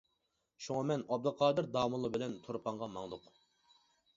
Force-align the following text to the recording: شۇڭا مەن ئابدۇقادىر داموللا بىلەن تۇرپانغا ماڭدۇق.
شۇڭا 0.67 0.79
مەن 0.91 1.03
ئابدۇقادىر 1.09 1.69
داموللا 1.75 2.11
بىلەن 2.17 2.33
تۇرپانغا 2.47 2.89
ماڭدۇق. 2.95 3.29